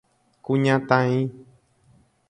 [0.43, 1.19] Kuñataĩ.